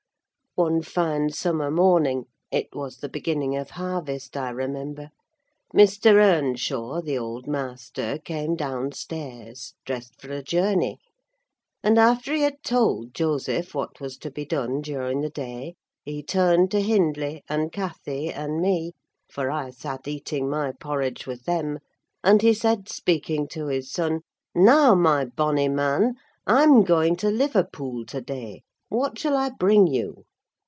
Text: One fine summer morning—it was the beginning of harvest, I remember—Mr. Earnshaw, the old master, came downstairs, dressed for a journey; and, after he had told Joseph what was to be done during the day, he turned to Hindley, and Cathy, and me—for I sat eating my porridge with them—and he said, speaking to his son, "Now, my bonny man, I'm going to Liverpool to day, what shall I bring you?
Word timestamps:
One 0.55 0.81
fine 0.81 1.29
summer 1.29 1.71
morning—it 1.71 2.75
was 2.75 2.97
the 2.97 3.07
beginning 3.07 3.55
of 3.55 3.69
harvest, 3.69 4.35
I 4.35 4.49
remember—Mr. 4.49 6.15
Earnshaw, 6.21 7.01
the 7.01 7.17
old 7.17 7.47
master, 7.47 8.17
came 8.17 8.57
downstairs, 8.57 9.75
dressed 9.85 10.19
for 10.19 10.29
a 10.33 10.43
journey; 10.43 10.99
and, 11.81 11.97
after 11.97 12.33
he 12.33 12.41
had 12.41 12.61
told 12.63 13.13
Joseph 13.13 13.73
what 13.73 14.01
was 14.01 14.17
to 14.17 14.29
be 14.29 14.43
done 14.43 14.81
during 14.81 15.21
the 15.21 15.29
day, 15.29 15.75
he 16.03 16.21
turned 16.21 16.69
to 16.71 16.81
Hindley, 16.81 17.45
and 17.47 17.71
Cathy, 17.71 18.29
and 18.29 18.59
me—for 18.59 19.49
I 19.49 19.69
sat 19.69 20.05
eating 20.05 20.49
my 20.49 20.73
porridge 20.73 21.25
with 21.25 21.45
them—and 21.45 22.41
he 22.41 22.53
said, 22.53 22.89
speaking 22.89 23.47
to 23.51 23.67
his 23.67 23.89
son, 23.89 24.19
"Now, 24.53 24.95
my 24.95 25.23
bonny 25.23 25.69
man, 25.69 26.15
I'm 26.45 26.83
going 26.83 27.15
to 27.15 27.29
Liverpool 27.29 28.05
to 28.07 28.19
day, 28.19 28.63
what 28.89 29.17
shall 29.17 29.37
I 29.37 29.49
bring 29.49 29.87
you? 29.87 30.25